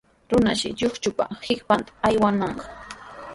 Runashi 0.29 0.67
lluychupa 0.77 1.25
qipanta 1.45 1.91
aywanaq. 2.07 2.57